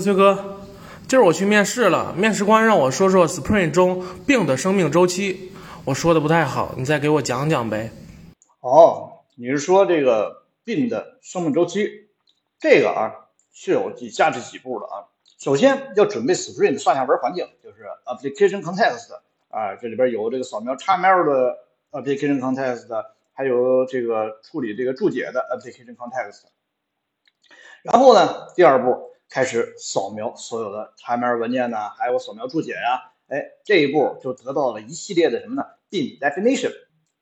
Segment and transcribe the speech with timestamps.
[0.00, 0.60] 崔哥，
[1.08, 5.52] 今儿我去面试了，面试官让我说说 Spring 中病的生命周期，
[5.84, 7.90] 我说的不太好，你再给我讲讲呗。
[8.60, 12.08] 哦，你是说这个病的生命周期？
[12.60, 13.12] 这个啊
[13.52, 15.08] 是有以下这几步的啊。
[15.38, 19.14] 首先要准备 Spring 的上下文环境，就是 Application Context
[19.50, 21.58] 啊，这里边有这个扫描 XML 的
[21.90, 22.86] Application Context，
[23.32, 26.42] 还有这个处理这个注解的 Application Context。
[27.82, 36.72] 然后呢，第二步开始扫描所有的 XML 文件呢，还有扫描注解呀，哎，这一步就得到了一系列的什么呢？bin definition，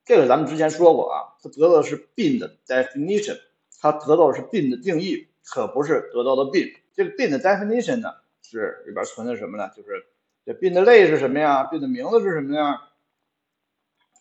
[0.04, 3.40] 这个咱们之前说过啊，它得到的是 bin 的 definition，
[3.80, 6.76] 它得到的是 bin 的定义，可不是得到的 bin。
[6.94, 9.70] 这个 bin 的 definition 呢，是里边存的什么呢？
[9.76, 10.06] 就是
[10.44, 12.88] 这 bin 的类是什么呀？bin 的名字是什么呀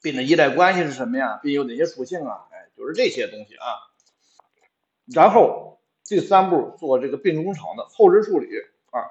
[0.02, 2.48] ？bin 的依赖关系是什么呀？bin 有哪些属性啊？
[2.52, 3.66] 哎，就是这些东西啊。
[5.14, 5.75] 然后
[6.06, 8.48] 第三步做这个病工厂的后置处理
[8.92, 9.02] 啊，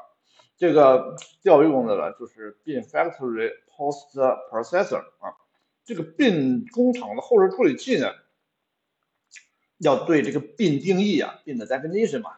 [0.57, 4.17] 这个调用的呢就是 bin factory post
[4.51, 5.37] processor 啊，
[5.85, 8.13] 这个病工厂的后置处理器呢，
[9.79, 12.37] 要对这个病定义啊病的 definition 嘛。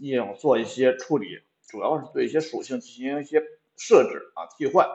[0.00, 3.40] 要做一些处理，主要是对一些属性进行一些
[3.76, 4.88] 设置啊替换，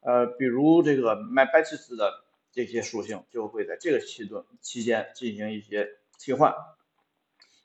[0.00, 6.54] 呃，比如这个 MyBasis 的这些属性就会在这个期段期间进行一些替换，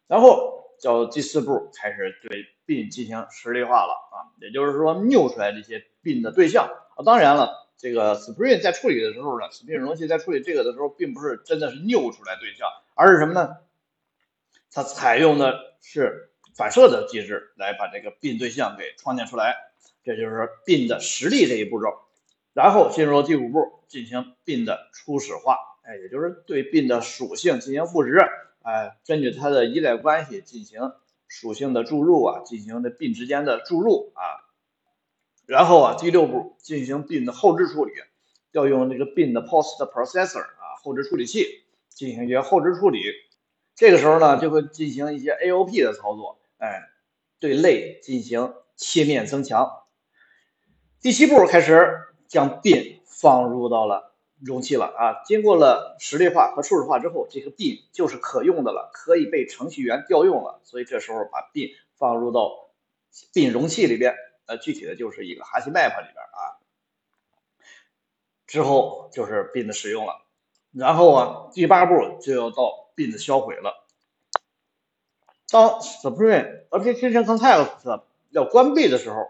[0.08, 13.58] 然后叫第四步开始对 bin 进行实例化了啊，也就是说 new 出来这些 bin 的对象啊，当然了，这个 Spring 在处理的时候呢，Spring 容器在处理这个的时候，并不是真的是 new 出来对象，而是什么呢？
[14.74, 16.28] 它采用的是。
[16.54, 19.56] 反射的机制来把这个 bin 对象给创建出来，
[20.04, 21.88] 这就是 bin 的实例这一步骤。
[22.52, 28.20] 然后进入第五步，进行 bin 的初始化，哎，也就是对 bin 的属性进行赋值，
[28.64, 30.94] 哎，根据它的依赖关系进行
[31.28, 34.46] 属性的注入啊，进行的 B 之间的注入啊。
[35.48, 37.92] 然后啊，第六步进行 B 的后置处理，
[38.52, 43.02] 要用这个 B 的 post processor 啊，后置处理器进行一些后置处理。
[43.74, 46.40] 这个时候呢，就会进行一些 AOP 的操作。
[46.58, 46.84] 哎，
[47.40, 49.68] 对类进行切面增强。
[51.02, 54.11] 第七步开始将 B 放入到了
[54.44, 60.60] 容器了啊，经过了实例化和初始化之后，这个 bin 就是可用的了，可以被程序员调用了。
[60.64, 62.70] 所以这时候把 bin 放入到
[63.34, 64.16] bin 容器里边，
[64.48, 66.58] 呃，具体的就是一个 HashMap 里边啊。
[68.48, 70.26] 之后就是 bin 的使用了，
[70.74, 73.86] 然后啊，第八步就要到 bin 的销毁了。
[75.50, 79.28] 当 Spring Application Context 要关闭的时候，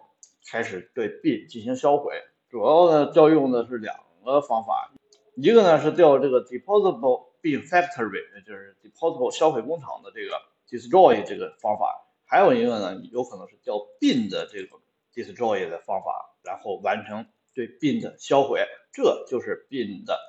[0.49, 2.13] 开始对 bin 进行销毁。
[2.49, 4.91] 主要呢调用的是两个方法，
[5.41, 14.77] 一个呢是调这个 Deposable bean Factory，就是 Deposable 销毁工厂的这个 Destroy 这个方法，还有一个呢有可能是调 bean 的这个
[15.15, 17.25] Destroy 的方法，然后完成
[17.55, 18.67] 对 bean 的销毁。
[18.93, 20.19] 这就是 bean 的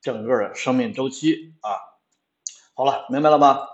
[0.00, 1.70] 整个的生命周期啊。
[2.74, 3.68] 好了，明白了吗？